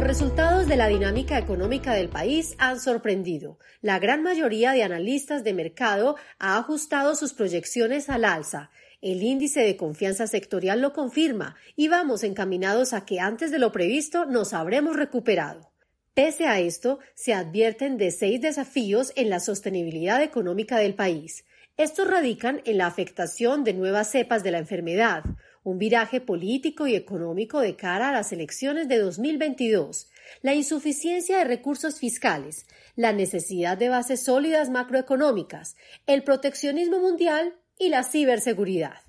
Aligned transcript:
Los 0.00 0.08
resultados 0.08 0.66
de 0.66 0.78
la 0.78 0.88
dinámica 0.88 1.36
económica 1.36 1.92
del 1.92 2.08
país 2.08 2.54
han 2.56 2.80
sorprendido. 2.80 3.58
La 3.82 3.98
gran 3.98 4.22
mayoría 4.22 4.72
de 4.72 4.82
analistas 4.82 5.44
de 5.44 5.52
mercado 5.52 6.16
ha 6.38 6.56
ajustado 6.56 7.14
sus 7.14 7.34
proyecciones 7.34 8.08
al 8.08 8.24
alza. 8.24 8.70
El 9.02 9.22
índice 9.22 9.60
de 9.60 9.76
confianza 9.76 10.26
sectorial 10.26 10.80
lo 10.80 10.94
confirma 10.94 11.54
y 11.76 11.88
vamos 11.88 12.24
encaminados 12.24 12.94
a 12.94 13.04
que 13.04 13.20
antes 13.20 13.50
de 13.50 13.58
lo 13.58 13.72
previsto 13.72 14.24
nos 14.24 14.54
habremos 14.54 14.96
recuperado. 14.96 15.70
Pese 16.14 16.46
a 16.46 16.60
esto, 16.60 17.00
se 17.14 17.34
advierten 17.34 17.98
de 17.98 18.10
seis 18.10 18.40
desafíos 18.40 19.12
en 19.16 19.28
la 19.28 19.38
sostenibilidad 19.38 20.22
económica 20.22 20.78
del 20.78 20.94
país. 20.94 21.44
Estos 21.76 22.08
radican 22.08 22.62
en 22.64 22.78
la 22.78 22.86
afectación 22.86 23.64
de 23.64 23.74
nuevas 23.74 24.10
cepas 24.10 24.42
de 24.42 24.50
la 24.50 24.58
enfermedad, 24.58 25.24
un 25.62 25.78
viraje 25.78 26.20
político 26.20 26.86
y 26.86 26.94
económico 26.94 27.60
de 27.60 27.76
cara 27.76 28.08
a 28.08 28.12
las 28.12 28.32
elecciones 28.32 28.88
de 28.88 28.98
2022, 28.98 30.08
la 30.42 30.54
insuficiencia 30.54 31.38
de 31.38 31.44
recursos 31.44 31.98
fiscales, 31.98 32.66
la 32.96 33.12
necesidad 33.12 33.76
de 33.76 33.88
bases 33.88 34.24
sólidas 34.24 34.70
macroeconómicas, 34.70 35.76
el 36.06 36.22
proteccionismo 36.22 37.00
mundial 37.00 37.54
y 37.78 37.88
la 37.88 38.04
ciberseguridad. 38.04 39.00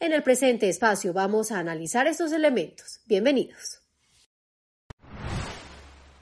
En 0.00 0.12
el 0.12 0.22
presente 0.22 0.68
espacio 0.68 1.12
vamos 1.12 1.52
a 1.52 1.58
analizar 1.58 2.06
estos 2.06 2.32
elementos. 2.32 3.00
Bienvenidos. 3.06 3.83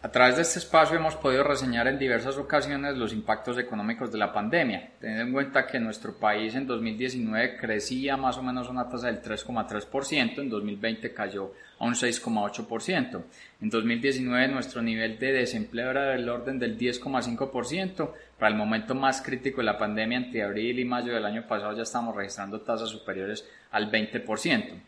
A 0.05 0.11
través 0.11 0.35
de 0.35 0.43
este 0.43 0.59
espacio 0.59 0.97
hemos 0.97 1.15
podido 1.15 1.45
reseñar 1.45 1.87
en 1.87 1.97
diversas 1.97 2.37
ocasiones 2.37 2.97
los 2.97 3.13
impactos 3.13 3.57
económicos 3.57 4.11
de 4.11 4.19
la 4.19 4.33
pandemia, 4.33 4.95
teniendo 4.99 5.27
en 5.27 5.33
cuenta 5.33 5.65
que 5.65 5.79
nuestro 5.79 6.15
país 6.17 6.57
en 6.57 6.67
2019 6.67 7.57
crecía 7.57 8.17
más 8.17 8.37
o 8.37 8.43
menos 8.43 8.67
a 8.67 8.73
una 8.73 8.89
tasa 8.89 9.07
del 9.07 9.23
3,3%, 9.23 10.41
en 10.41 10.51
2020 10.51 11.15
cayó 11.15 11.53
a 11.79 11.85
un 11.85 11.95
6,8%, 11.95 13.23
en 13.61 13.71
2019 13.71 14.49
nuestro 14.49 14.83
nivel 14.83 15.21
de 15.21 15.35
desempleo 15.35 15.93
era 15.93 16.07
del 16.07 16.29
orden 16.29 16.59
del 16.59 16.77
10,5%, 16.77 18.11
para 18.41 18.51
el 18.51 18.59
momento 18.59 18.97
más 18.97 19.23
crítico 19.23 19.59
de 19.59 19.67
la 19.67 19.79
pandemia 19.79 20.19
entre 20.19 20.43
abril 20.43 20.81
y 20.81 20.85
mayo 20.85 21.15
del 21.15 21.27
año 21.27 21.47
pasado 21.47 21.77
ya 21.77 21.85
estamos 21.85 22.17
registrando 22.17 22.61
tasas 22.63 22.89
superiores 22.89 23.49
al 23.71 23.89
20%. 23.89 24.81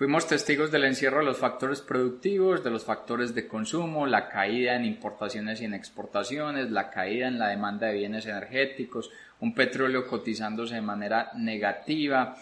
Fuimos 0.00 0.26
testigos 0.26 0.70
del 0.70 0.84
encierro 0.84 1.18
de 1.18 1.26
los 1.26 1.36
factores 1.36 1.82
productivos, 1.82 2.64
de 2.64 2.70
los 2.70 2.86
factores 2.86 3.34
de 3.34 3.46
consumo, 3.46 4.06
la 4.06 4.30
caída 4.30 4.74
en 4.74 4.86
importaciones 4.86 5.60
y 5.60 5.66
en 5.66 5.74
exportaciones, 5.74 6.70
la 6.70 6.88
caída 6.88 7.28
en 7.28 7.38
la 7.38 7.48
demanda 7.48 7.88
de 7.88 7.98
bienes 7.98 8.24
energéticos, 8.24 9.10
un 9.40 9.54
petróleo 9.54 10.06
cotizándose 10.06 10.76
de 10.76 10.80
manera 10.80 11.32
negativa, 11.36 12.34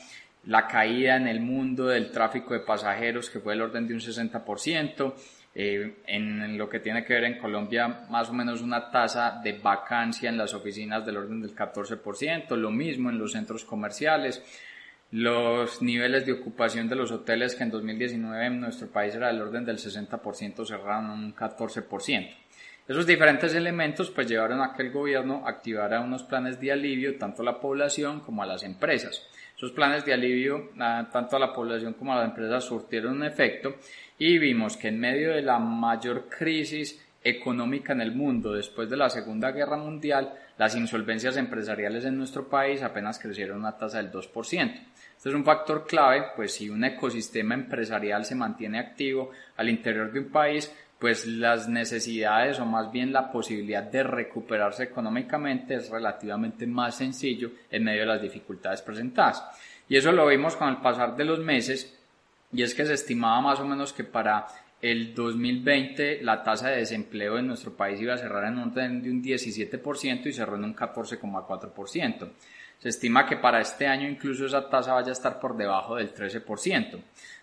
la 0.44 0.68
caída 0.68 1.16
en 1.16 1.26
el 1.26 1.40
mundo 1.40 1.88
del 1.88 2.12
tráfico 2.12 2.54
de 2.54 2.60
pasajeros 2.60 3.28
que 3.28 3.40
fue 3.40 3.54
del 3.54 3.62
orden 3.62 3.88
de 3.88 3.94
un 3.94 4.00
60%, 4.00 5.14
eh, 5.56 5.96
en 6.06 6.56
lo 6.56 6.68
que 6.68 6.78
tiene 6.78 7.04
que 7.04 7.14
ver 7.14 7.24
en 7.24 7.38
Colombia 7.38 8.06
más 8.08 8.30
o 8.30 8.34
menos 8.34 8.62
una 8.62 8.88
tasa 8.88 9.40
de 9.42 9.54
vacancia 9.54 10.28
en 10.28 10.38
las 10.38 10.54
oficinas 10.54 11.04
del 11.04 11.16
orden 11.16 11.40
del 11.40 11.56
14%, 11.56 12.54
lo 12.54 12.70
mismo 12.70 13.10
en 13.10 13.18
los 13.18 13.32
centros 13.32 13.64
comerciales, 13.64 14.44
los 15.10 15.80
niveles 15.80 16.26
de 16.26 16.32
ocupación 16.32 16.88
de 16.88 16.96
los 16.96 17.10
hoteles 17.10 17.54
que 17.54 17.62
en 17.62 17.70
2019 17.70 18.46
en 18.46 18.60
nuestro 18.60 18.88
país 18.88 19.14
era 19.14 19.28
del 19.28 19.40
orden 19.40 19.64
del 19.64 19.78
60% 19.78 20.66
cerraron 20.66 21.10
un 21.10 21.34
14%. 21.34 22.36
Esos 22.86 23.06
diferentes 23.06 23.54
elementos 23.54 24.10
pues 24.10 24.26
llevaron 24.26 24.62
a 24.62 24.72
que 24.72 24.82
el 24.82 24.92
gobierno 24.92 25.42
activara 25.46 26.00
unos 26.00 26.22
planes 26.22 26.58
de 26.58 26.72
alivio 26.72 27.18
tanto 27.18 27.42
a 27.42 27.44
la 27.44 27.60
población 27.60 28.20
como 28.20 28.42
a 28.42 28.46
las 28.46 28.62
empresas. 28.62 29.28
Esos 29.56 29.72
planes 29.72 30.04
de 30.04 30.14
alivio 30.14 30.70
tanto 31.12 31.36
a 31.36 31.40
la 31.40 31.52
población 31.52 31.94
como 31.94 32.12
a 32.12 32.16
las 32.16 32.28
empresas 32.28 32.64
surtieron 32.64 33.16
un 33.16 33.24
efecto 33.24 33.76
y 34.18 34.38
vimos 34.38 34.76
que 34.76 34.88
en 34.88 35.00
medio 35.00 35.34
de 35.34 35.42
la 35.42 35.58
mayor 35.58 36.28
crisis 36.28 37.07
económica 37.22 37.92
en 37.92 38.00
el 38.00 38.14
mundo 38.14 38.52
después 38.52 38.88
de 38.88 38.96
la 38.96 39.10
Segunda 39.10 39.50
Guerra 39.50 39.76
Mundial, 39.76 40.32
las 40.56 40.74
insolvencias 40.76 41.36
empresariales 41.36 42.04
en 42.04 42.16
nuestro 42.16 42.48
país 42.48 42.82
apenas 42.82 43.18
crecieron 43.18 43.56
a 43.56 43.60
una 43.60 43.76
tasa 43.76 43.98
del 43.98 44.12
2%. 44.12 44.88
Este 45.16 45.28
es 45.28 45.34
un 45.34 45.44
factor 45.44 45.86
clave, 45.86 46.26
pues 46.36 46.54
si 46.54 46.70
un 46.70 46.84
ecosistema 46.84 47.54
empresarial 47.54 48.24
se 48.24 48.34
mantiene 48.34 48.78
activo 48.78 49.32
al 49.56 49.68
interior 49.68 50.12
de 50.12 50.20
un 50.20 50.30
país, 50.30 50.72
pues 50.98 51.26
las 51.26 51.68
necesidades 51.68 52.58
o 52.58 52.66
más 52.66 52.90
bien 52.90 53.12
la 53.12 53.30
posibilidad 53.30 53.82
de 53.82 54.02
recuperarse 54.02 54.84
económicamente 54.84 55.74
es 55.74 55.90
relativamente 55.90 56.66
más 56.66 56.96
sencillo 56.96 57.50
en 57.70 57.84
medio 57.84 58.00
de 58.00 58.06
las 58.06 58.22
dificultades 58.22 58.82
presentadas. 58.82 59.44
Y 59.88 59.96
eso 59.96 60.12
lo 60.12 60.26
vimos 60.26 60.56
con 60.56 60.68
el 60.68 60.78
pasar 60.78 61.16
de 61.16 61.24
los 61.24 61.38
meses 61.38 61.96
y 62.52 62.62
es 62.62 62.74
que 62.74 62.84
se 62.84 62.94
estimaba 62.94 63.40
más 63.40 63.60
o 63.60 63.64
menos 63.64 63.92
que 63.92 64.04
para 64.04 64.46
el 64.80 65.14
2020 65.14 66.22
la 66.22 66.42
tasa 66.42 66.68
de 66.68 66.78
desempleo 66.78 67.38
en 67.38 67.48
nuestro 67.48 67.76
país 67.76 68.00
iba 68.00 68.14
a 68.14 68.18
cerrar 68.18 68.44
en 68.44 68.58
un 68.58 68.72
de 68.72 69.10
un 69.10 69.22
17% 69.22 70.26
y 70.26 70.32
cerró 70.32 70.56
en 70.56 70.64
un 70.64 70.76
14,4%. 70.76 72.28
Se 72.78 72.88
estima 72.88 73.26
que 73.26 73.36
para 73.36 73.60
este 73.60 73.88
año 73.88 74.08
incluso 74.08 74.46
esa 74.46 74.68
tasa 74.68 74.94
vaya 74.94 75.08
a 75.08 75.12
estar 75.12 75.40
por 75.40 75.56
debajo 75.56 75.96
del 75.96 76.14
13%. 76.14 77.00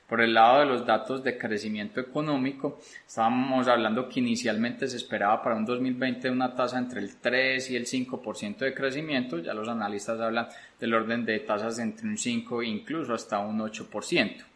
Por 0.07 0.21
el 0.21 0.35
lado 0.35 0.59
de 0.59 0.67
los 0.67 0.85
datos 0.85 1.23
de 1.23 1.37
crecimiento 1.37 1.99
económico, 1.99 2.79
estábamos 3.05 3.67
hablando 3.67 4.07
que 4.07 4.19
inicialmente 4.19 4.87
se 4.87 4.97
esperaba 4.97 5.41
para 5.41 5.55
un 5.55 5.65
2020 5.65 6.29
una 6.29 6.55
tasa 6.55 6.77
entre 6.77 7.01
el 7.01 7.17
3 7.17 7.71
y 7.71 7.75
el 7.75 7.85
5% 7.87 8.57
de 8.59 8.73
crecimiento, 8.73 9.39
ya 9.39 9.55
los 9.55 9.67
analistas 9.67 10.21
hablan 10.21 10.47
del 10.79 10.93
orden 10.93 11.25
de 11.25 11.39
tasas 11.39 11.79
entre 11.79 12.07
un 12.07 12.17
5 12.17 12.61
e 12.61 12.67
incluso 12.67 13.15
hasta 13.15 13.39
un 13.39 13.59
8%. 13.59 14.54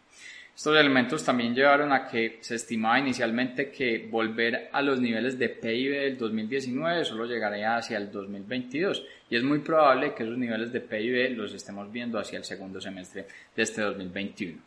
Estos 0.59 0.77
elementos 0.77 1.23
también 1.23 1.55
llevaron 1.55 1.93
a 1.93 2.05
que 2.05 2.39
se 2.41 2.55
estimaba 2.55 2.99
inicialmente 2.99 3.71
que 3.71 4.09
volver 4.11 4.69
a 4.73 4.81
los 4.81 4.99
niveles 4.99 5.39
de 5.39 5.47
PIB 5.47 6.01
del 6.01 6.17
2019 6.17 7.05
solo 7.05 7.25
llegaría 7.25 7.77
hacia 7.77 7.95
el 7.95 8.11
2022 8.11 9.05
y 9.29 9.37
es 9.37 9.43
muy 9.43 9.59
probable 9.59 10.13
que 10.13 10.23
esos 10.23 10.37
niveles 10.37 10.73
de 10.73 10.81
PIB 10.81 11.37
los 11.37 11.53
estemos 11.53 11.89
viendo 11.89 12.19
hacia 12.19 12.39
el 12.39 12.43
segundo 12.43 12.81
semestre 12.81 13.25
de 13.55 13.63
este 13.63 13.81
2021. 13.83 14.59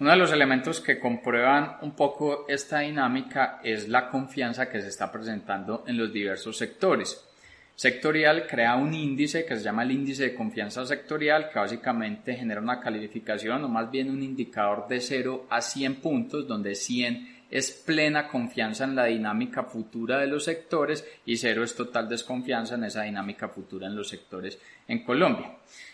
Uno 0.00 0.10
de 0.10 0.16
los 0.16 0.32
elementos 0.32 0.80
que 0.80 0.98
comprueban 0.98 1.76
un 1.82 1.92
poco 1.92 2.44
esta 2.48 2.80
dinámica 2.80 3.60
es 3.62 3.86
la 3.88 4.08
confianza 4.08 4.68
que 4.68 4.82
se 4.82 4.88
está 4.88 5.12
presentando 5.12 5.84
en 5.86 5.96
los 5.96 6.12
diversos 6.12 6.56
sectores 6.56 7.27
sectorial 7.78 8.48
crea 8.48 8.74
un 8.74 8.92
índice 8.92 9.44
que 9.44 9.56
se 9.56 9.62
llama 9.62 9.84
el 9.84 9.92
índice 9.92 10.24
de 10.24 10.34
confianza 10.34 10.84
sectorial 10.84 11.48
que 11.48 11.60
básicamente 11.60 12.34
genera 12.34 12.60
una 12.60 12.80
calificación 12.80 13.62
o 13.62 13.68
más 13.68 13.88
bien 13.88 14.10
un 14.10 14.20
indicador 14.20 14.88
de 14.88 15.00
0 15.00 15.46
a 15.48 15.60
100 15.60 15.94
puntos 16.00 16.48
donde 16.48 16.74
100 16.74 17.44
es 17.48 17.70
plena 17.70 18.26
confianza 18.26 18.82
en 18.82 18.96
la 18.96 19.04
dinámica 19.04 19.62
futura 19.62 20.18
de 20.18 20.26
los 20.26 20.42
sectores 20.42 21.06
y 21.24 21.36
0 21.36 21.62
es 21.62 21.76
total 21.76 22.08
desconfianza 22.08 22.74
en 22.74 22.82
esa 22.82 23.04
dinámica 23.04 23.48
futura 23.48 23.86
en 23.86 23.94
los 23.94 24.08
sectores 24.08 24.58
en 24.88 25.04
Colombia. 25.04 25.52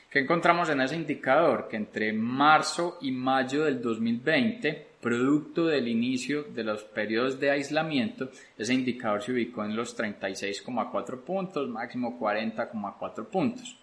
¿Qué 0.08 0.20
encontramos 0.20 0.70
en 0.70 0.80
ese 0.80 0.96
indicador? 0.96 1.68
Que 1.68 1.76
entre 1.76 2.14
marzo 2.14 2.96
y 3.02 3.10
mayo 3.10 3.64
del 3.64 3.82
2020 3.82 4.93
producto 5.04 5.66
del 5.66 5.86
inicio 5.86 6.44
de 6.44 6.64
los 6.64 6.82
periodos 6.82 7.38
de 7.38 7.50
aislamiento, 7.50 8.30
ese 8.56 8.72
indicador 8.72 9.22
se 9.22 9.32
ubicó 9.32 9.62
en 9.62 9.76
los 9.76 9.94
36,4 9.98 11.20
puntos, 11.20 11.68
máximo 11.68 12.18
40,4 12.18 13.26
puntos. 13.26 13.76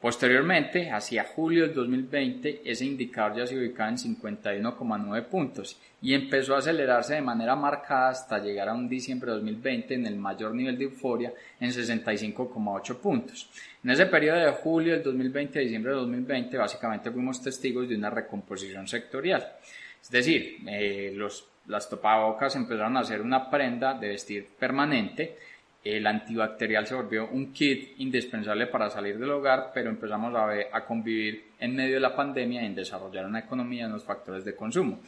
Posteriormente, 0.00 0.88
hacia 0.88 1.24
julio 1.24 1.64
del 1.64 1.74
2020, 1.74 2.62
ese 2.64 2.84
indicador 2.86 3.38
ya 3.38 3.46
se 3.48 3.58
ubicaba 3.58 3.90
en 3.90 3.96
51,9 3.96 5.24
puntos 5.24 5.76
y 6.00 6.14
empezó 6.14 6.54
a 6.54 6.58
acelerarse 6.58 7.14
de 7.14 7.20
manera 7.20 7.56
marcada 7.56 8.10
hasta 8.10 8.38
llegar 8.38 8.68
a 8.68 8.74
un 8.74 8.88
diciembre 8.88 9.32
de 9.32 9.38
2020 9.38 9.94
en 9.94 10.06
el 10.06 10.14
mayor 10.14 10.54
nivel 10.54 10.78
de 10.78 10.84
euforia 10.84 11.34
en 11.58 11.70
65,8 11.70 12.96
puntos. 12.98 13.50
En 13.82 13.90
ese 13.90 14.06
periodo 14.06 14.38
de 14.38 14.52
julio 14.52 14.92
del 14.92 15.02
2020 15.02 15.58
a 15.58 15.62
diciembre 15.62 15.90
de 15.90 15.98
2020, 15.98 16.56
básicamente 16.56 17.10
fuimos 17.10 17.42
testigos 17.42 17.88
de 17.88 17.96
una 17.96 18.08
recomposición 18.08 18.86
sectorial. 18.86 19.44
Es 20.02 20.10
decir, 20.10 20.58
eh, 20.66 21.12
los, 21.14 21.46
las 21.66 21.88
topabocas 21.88 22.56
empezaron 22.56 22.96
a 22.96 23.04
ser 23.04 23.20
una 23.22 23.50
prenda 23.50 23.94
de 23.94 24.08
vestir 24.08 24.48
permanente, 24.58 25.36
el 25.82 26.06
antibacterial 26.06 26.86
se 26.86 26.94
volvió 26.94 27.28
un 27.28 27.52
kit 27.52 27.94
indispensable 27.98 28.66
para 28.66 28.90
salir 28.90 29.18
del 29.18 29.30
hogar, 29.30 29.70
pero 29.72 29.88
empezamos 29.88 30.34
a, 30.34 30.44
ver, 30.44 30.68
a 30.72 30.84
convivir 30.84 31.44
en 31.58 31.74
medio 31.74 31.94
de 31.94 32.00
la 32.00 32.14
pandemia 32.14 32.62
y 32.62 32.66
en 32.66 32.74
desarrollar 32.74 33.24
una 33.24 33.38
economía 33.38 33.86
en 33.86 33.92
los 33.92 34.04
factores 34.04 34.44
de 34.44 34.54
consumo. 34.54 35.00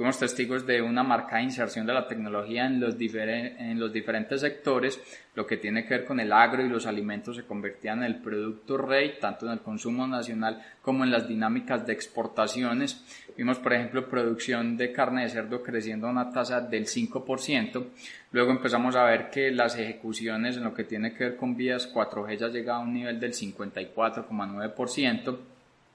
Fuimos 0.00 0.18
testigos 0.18 0.66
de 0.66 0.80
una 0.80 1.02
marcada 1.02 1.42
inserción 1.42 1.84
de 1.84 1.92
la 1.92 2.08
tecnología 2.08 2.64
en 2.64 2.80
los, 2.80 2.96
en 2.98 3.78
los 3.78 3.92
diferentes 3.92 4.40
sectores, 4.40 4.98
lo 5.34 5.46
que 5.46 5.58
tiene 5.58 5.84
que 5.84 5.92
ver 5.92 6.06
con 6.06 6.18
el 6.20 6.32
agro 6.32 6.64
y 6.64 6.70
los 6.70 6.86
alimentos 6.86 7.36
se 7.36 7.44
convertían 7.44 7.98
en 7.98 8.04
el 8.04 8.16
producto 8.16 8.78
rey, 8.78 9.18
tanto 9.20 9.44
en 9.44 9.52
el 9.52 9.60
consumo 9.60 10.06
nacional 10.06 10.62
como 10.80 11.04
en 11.04 11.10
las 11.10 11.28
dinámicas 11.28 11.86
de 11.86 11.92
exportaciones. 11.92 13.04
Vimos, 13.36 13.58
por 13.58 13.74
ejemplo, 13.74 14.08
producción 14.08 14.78
de 14.78 14.90
carne 14.90 15.24
de 15.24 15.28
cerdo 15.28 15.62
creciendo 15.62 16.06
a 16.06 16.12
una 16.12 16.32
tasa 16.32 16.62
del 16.62 16.86
5%. 16.86 17.84
Luego 18.32 18.52
empezamos 18.52 18.96
a 18.96 19.04
ver 19.04 19.28
que 19.28 19.50
las 19.50 19.76
ejecuciones 19.76 20.56
en 20.56 20.64
lo 20.64 20.72
que 20.72 20.84
tiene 20.84 21.12
que 21.12 21.24
ver 21.24 21.36
con 21.36 21.54
vías 21.54 21.92
4G 21.92 22.38
ya 22.38 22.48
llega 22.48 22.76
a 22.76 22.78
un 22.78 22.94
nivel 22.94 23.20
del 23.20 23.34
54,9%. 23.34 25.38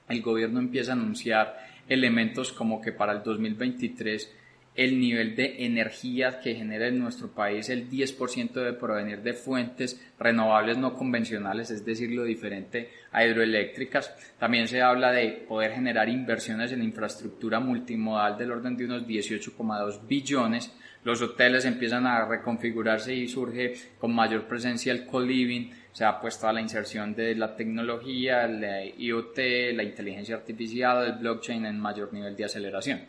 El 0.08 0.22
gobierno 0.22 0.60
empieza 0.60 0.92
a 0.92 0.94
anunciar 0.94 1.75
elementos 1.88 2.52
como 2.52 2.80
que 2.80 2.92
para 2.92 3.12
el 3.12 3.22
2023 3.22 4.32
el 4.76 5.00
nivel 5.00 5.34
de 5.34 5.64
energía 5.64 6.38
que 6.40 6.54
genera 6.54 6.86
en 6.86 6.98
nuestro 6.98 7.28
país, 7.28 7.70
el 7.70 7.88
10% 7.88 8.52
debe 8.52 8.74
provenir 8.74 9.22
de 9.22 9.32
fuentes 9.32 10.00
renovables 10.18 10.76
no 10.76 10.94
convencionales, 10.94 11.70
es 11.70 11.84
decir, 11.84 12.10
lo 12.10 12.24
diferente 12.24 12.90
a 13.10 13.24
hidroeléctricas. 13.24 14.14
También 14.38 14.68
se 14.68 14.82
habla 14.82 15.12
de 15.12 15.44
poder 15.48 15.72
generar 15.72 16.10
inversiones 16.10 16.72
en 16.72 16.82
infraestructura 16.82 17.58
multimodal 17.58 18.36
del 18.36 18.52
orden 18.52 18.76
de 18.76 18.84
unos 18.84 19.06
18,2 19.06 20.06
billones. 20.06 20.70
Los 21.04 21.22
hoteles 21.22 21.64
empiezan 21.64 22.06
a 22.06 22.26
reconfigurarse 22.26 23.14
y 23.14 23.28
surge 23.28 23.74
con 23.98 24.14
mayor 24.14 24.46
presencia 24.46 24.92
el 24.92 25.06
co-living, 25.06 25.70
se 25.96 26.04
ha 26.04 26.20
puesto 26.20 26.46
a 26.46 26.52
la 26.52 26.60
inserción 26.60 27.14
de 27.14 27.34
la 27.34 27.56
tecnología, 27.56 28.46
la 28.46 28.84
IoT, 28.84 29.38
la 29.72 29.82
inteligencia 29.82 30.36
artificial, 30.36 31.06
el 31.06 31.12
blockchain 31.14 31.64
en 31.64 31.80
mayor 31.80 32.12
nivel 32.12 32.36
de 32.36 32.44
aceleración. 32.44 33.00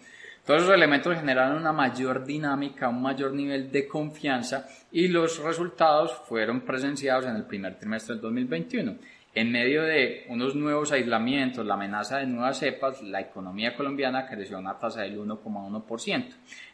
Todos 0.46 0.62
esos 0.62 0.74
elementos 0.74 1.14
generaron 1.14 1.58
una 1.58 1.74
mayor 1.74 2.24
dinámica, 2.24 2.88
un 2.88 3.02
mayor 3.02 3.34
nivel 3.34 3.70
de 3.74 3.90
confianza 3.90 4.70
y 4.90 5.10
los 5.10 5.38
resultados 5.40 6.14
fueron 6.30 6.62
presenciados 6.62 7.26
en 7.26 7.36
el 7.36 7.44
primer 7.44 7.78
trimestre 7.78 8.16
del 8.16 8.22
2021. 8.22 8.96
En 9.38 9.52
medio 9.52 9.84
de 9.84 10.26
unos 10.30 10.56
nuevos 10.56 10.92
aislamientos, 10.92 11.64
la 11.64 11.76
amenaza 11.76 12.18
de 12.18 12.26
nuevas 12.26 12.58
cepas, 12.58 13.04
la 13.04 13.22
economía 13.22 13.76
colombiana 13.76 14.26
creció 14.26 14.58
a 14.58 14.60
una 14.60 14.80
tasa 14.80 15.04
del 15.04 15.20
1,1%. 15.20 16.26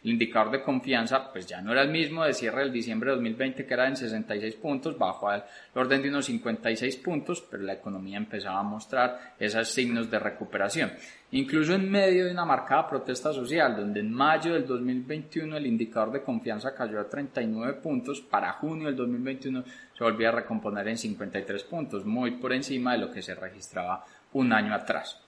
El 0.01 0.11
indicador 0.11 0.49
de 0.49 0.63
confianza 0.63 1.29
pues 1.29 1.45
ya 1.45 1.61
no 1.61 1.73
era 1.73 1.81
el 1.81 1.89
mismo 1.89 2.23
de 2.23 2.33
cierre 2.33 2.61
del 2.61 2.71
diciembre 2.71 3.09
de 3.09 3.17
2020 3.17 3.65
que 3.65 3.73
era 3.73 3.89
en 3.89 3.97
66 3.97 4.55
puntos, 4.55 4.97
bajó 4.97 5.27
al 5.27 5.43
orden 5.75 6.03
de 6.03 6.07
unos 6.07 6.23
56 6.23 6.95
puntos, 6.97 7.41
pero 7.51 7.63
la 7.63 7.73
economía 7.73 8.15
empezaba 8.15 8.61
a 8.61 8.63
mostrar 8.63 9.33
esos 9.37 9.67
signos 9.67 10.09
de 10.09 10.19
recuperación. 10.19 10.93
Incluso 11.33 11.73
en 11.73 11.89
medio 11.89 12.25
de 12.25 12.31
una 12.31 12.45
marcada 12.45 12.87
protesta 12.87 13.33
social, 13.33 13.75
donde 13.75 14.01
en 14.01 14.13
mayo 14.13 14.53
del 14.53 14.67
2021 14.67 15.57
el 15.57 15.65
indicador 15.65 16.11
de 16.11 16.21
confianza 16.21 16.75
cayó 16.75 16.99
a 16.99 17.09
39 17.09 17.73
puntos, 17.81 18.21
para 18.21 18.53
junio 18.53 18.85
del 18.85 18.95
2021 18.95 19.63
se 19.97 20.03
volvía 20.03 20.29
a 20.29 20.33
recomponer 20.33 20.87
en 20.87 20.97
53 20.97 21.63
puntos, 21.63 22.05
muy 22.05 22.31
encima 22.53 22.93
de 22.93 22.99
lo 22.99 23.11
que 23.11 23.21
se 23.21 23.35
registraba 23.35 24.05
un 24.33 24.53
año 24.53 24.73
atrás. 24.73 25.19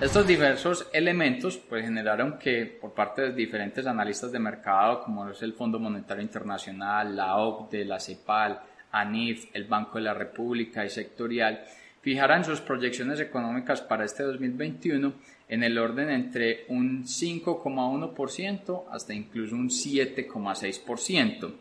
Estos 0.00 0.26
diversos 0.26 0.90
elementos 0.92 1.56
pues, 1.56 1.84
generaron 1.84 2.38
que 2.38 2.66
por 2.66 2.92
parte 2.92 3.22
de 3.22 3.32
diferentes 3.32 3.86
analistas 3.86 4.30
de 4.30 4.38
mercado, 4.38 5.02
como 5.02 5.30
es 5.30 5.40
el 5.40 5.54
Fondo 5.54 5.78
Monetario 5.78 6.22
Internacional, 6.22 7.16
la 7.16 7.36
OCDE, 7.36 7.86
la 7.86 7.98
CEPAL, 7.98 8.60
ANIF, 8.92 9.46
el 9.54 9.64
Banco 9.64 9.96
de 9.96 10.04
la 10.04 10.12
República 10.12 10.84
y 10.84 10.90
Sectorial, 10.90 11.64
fijaran 12.02 12.44
sus 12.44 12.60
proyecciones 12.60 13.20
económicas 13.20 13.80
para 13.80 14.04
este 14.04 14.22
2021 14.22 15.14
en 15.48 15.62
el 15.62 15.78
orden 15.78 16.10
entre 16.10 16.66
un 16.68 17.04
5,1% 17.04 18.84
hasta 18.90 19.14
incluso 19.14 19.54
un 19.54 19.70
7,6%. 19.70 21.54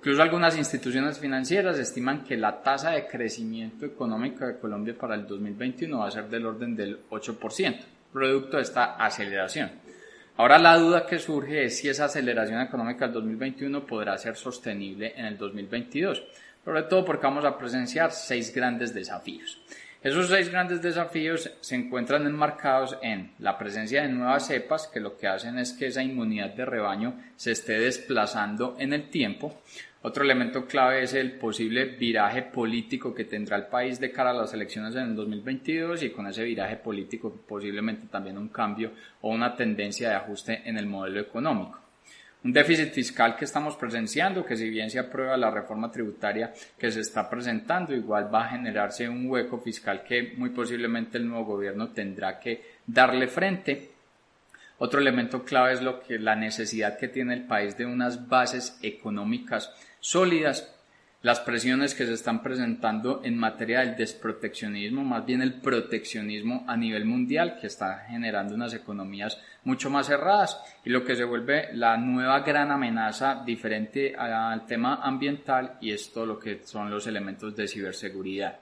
Incluso 0.00 0.22
algunas 0.22 0.56
instituciones 0.56 1.18
financieras 1.18 1.78
estiman 1.78 2.24
que 2.24 2.36
la 2.36 2.62
tasa 2.62 2.90
de 2.90 3.06
crecimiento 3.06 3.84
económico 3.84 4.46
de 4.46 4.58
Colombia 4.58 4.96
para 4.98 5.14
el 5.14 5.26
2021 5.26 5.98
va 5.98 6.08
a 6.08 6.10
ser 6.10 6.28
del 6.28 6.46
orden 6.46 6.74
del 6.74 7.06
8%, 7.10 7.80
producto 8.12 8.56
de 8.56 8.62
esta 8.62 8.96
aceleración. 8.96 9.70
Ahora 10.38 10.58
la 10.58 10.78
duda 10.78 11.06
que 11.06 11.18
surge 11.18 11.64
es 11.64 11.78
si 11.78 11.88
esa 11.90 12.06
aceleración 12.06 12.62
económica 12.62 13.04
del 13.04 13.14
2021 13.14 13.84
podrá 13.84 14.16
ser 14.16 14.36
sostenible 14.36 15.12
en 15.16 15.26
el 15.26 15.36
2022 15.36 16.22
sobre 16.64 16.82
todo 16.84 17.04
porque 17.04 17.26
vamos 17.26 17.44
a 17.44 17.56
presenciar 17.56 18.12
seis 18.12 18.54
grandes 18.54 18.92
desafíos. 18.92 19.58
Esos 20.02 20.28
seis 20.28 20.48
grandes 20.50 20.80
desafíos 20.80 21.50
se 21.60 21.74
encuentran 21.74 22.26
enmarcados 22.26 22.96
en 23.02 23.32
la 23.38 23.58
presencia 23.58 24.00
de 24.00 24.08
nuevas 24.08 24.46
cepas 24.46 24.88
que 24.88 24.98
lo 24.98 25.18
que 25.18 25.26
hacen 25.26 25.58
es 25.58 25.74
que 25.74 25.88
esa 25.88 26.02
inmunidad 26.02 26.54
de 26.54 26.64
rebaño 26.64 27.20
se 27.36 27.52
esté 27.52 27.78
desplazando 27.78 28.76
en 28.78 28.94
el 28.94 29.10
tiempo. 29.10 29.60
Otro 30.00 30.24
elemento 30.24 30.64
clave 30.64 31.02
es 31.02 31.12
el 31.12 31.32
posible 31.32 31.84
viraje 31.84 32.40
político 32.40 33.14
que 33.14 33.26
tendrá 33.26 33.58
el 33.58 33.66
país 33.66 34.00
de 34.00 34.10
cara 34.10 34.30
a 34.30 34.32
las 34.32 34.54
elecciones 34.54 34.96
en 34.96 35.02
el 35.02 35.16
2022 35.16 36.02
y 36.02 36.10
con 36.12 36.26
ese 36.26 36.44
viraje 36.44 36.76
político 36.76 37.42
posiblemente 37.46 38.06
también 38.06 38.38
un 38.38 38.48
cambio 38.48 38.92
o 39.20 39.28
una 39.28 39.54
tendencia 39.54 40.08
de 40.08 40.14
ajuste 40.14 40.62
en 40.64 40.78
el 40.78 40.86
modelo 40.86 41.20
económico 41.20 41.89
un 42.42 42.52
déficit 42.52 42.92
fiscal 42.92 43.36
que 43.36 43.44
estamos 43.44 43.76
presenciando, 43.76 44.44
que 44.44 44.56
si 44.56 44.70
bien 44.70 44.90
se 44.90 44.98
aprueba 44.98 45.36
la 45.36 45.50
reforma 45.50 45.90
tributaria 45.90 46.52
que 46.78 46.90
se 46.90 47.00
está 47.00 47.28
presentando, 47.28 47.94
igual 47.94 48.32
va 48.32 48.46
a 48.46 48.48
generarse 48.50 49.08
un 49.08 49.28
hueco 49.28 49.58
fiscal 49.58 50.02
que 50.02 50.32
muy 50.36 50.50
posiblemente 50.50 51.18
el 51.18 51.28
nuevo 51.28 51.44
gobierno 51.44 51.90
tendrá 51.90 52.38
que 52.40 52.78
darle 52.86 53.28
frente. 53.28 53.90
Otro 54.78 55.00
elemento 55.00 55.44
clave 55.44 55.74
es 55.74 55.82
lo 55.82 56.00
que 56.00 56.18
la 56.18 56.34
necesidad 56.34 56.96
que 56.96 57.08
tiene 57.08 57.34
el 57.34 57.42
país 57.44 57.76
de 57.76 57.84
unas 57.84 58.28
bases 58.28 58.78
económicas 58.80 59.70
sólidas 60.00 60.74
las 61.22 61.40
presiones 61.40 61.94
que 61.94 62.06
se 62.06 62.14
están 62.14 62.42
presentando 62.42 63.20
en 63.24 63.36
materia 63.36 63.80
del 63.80 63.96
desproteccionismo, 63.96 65.04
más 65.04 65.26
bien 65.26 65.42
el 65.42 65.60
proteccionismo 65.60 66.64
a 66.66 66.76
nivel 66.76 67.04
mundial 67.04 67.58
que 67.60 67.66
está 67.66 68.06
generando 68.08 68.54
unas 68.54 68.72
economías 68.72 69.38
mucho 69.64 69.90
más 69.90 70.06
cerradas 70.06 70.58
y 70.84 70.90
lo 70.90 71.04
que 71.04 71.16
se 71.16 71.24
vuelve 71.24 71.68
la 71.74 71.98
nueva 71.98 72.40
gran 72.40 72.70
amenaza 72.70 73.42
diferente 73.44 74.14
al 74.16 74.64
tema 74.66 75.00
ambiental 75.02 75.76
y 75.80 75.92
es 75.92 76.10
todo 76.10 76.24
lo 76.24 76.38
que 76.38 76.60
son 76.64 76.90
los 76.90 77.06
elementos 77.06 77.54
de 77.54 77.68
ciberseguridad. 77.68 78.58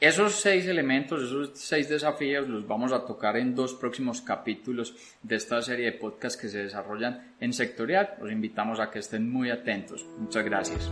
Esos 0.00 0.40
seis 0.40 0.66
elementos, 0.66 1.22
esos 1.22 1.52
seis 1.54 1.88
desafíos 1.88 2.48
los 2.48 2.66
vamos 2.66 2.90
a 2.90 3.06
tocar 3.06 3.36
en 3.36 3.54
dos 3.54 3.74
próximos 3.74 4.20
capítulos 4.20 4.96
de 5.22 5.36
esta 5.36 5.62
serie 5.62 5.92
de 5.92 5.92
podcasts 5.92 6.36
que 6.36 6.48
se 6.48 6.64
desarrollan 6.64 7.34
en 7.38 7.52
sectorial. 7.52 8.16
Los 8.20 8.32
invitamos 8.32 8.80
a 8.80 8.90
que 8.90 8.98
estén 8.98 9.30
muy 9.30 9.50
atentos. 9.50 10.04
Muchas 10.18 10.44
gracias. 10.44 10.90